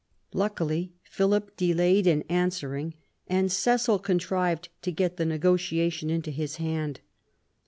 Luckily 0.33 0.93
Philip 1.03 1.55
delayed 1.57 2.07
in 2.07 2.23
answering, 2.23 2.95
and 3.27 3.51
Cecil 3.51 3.99
contrived 3.99 4.69
to 4.81 4.91
get 4.91 5.17
the 5.17 5.27
negotiation 5.27 6.09
into 6.09 6.31
his 6.31 6.55
hand. 6.55 7.01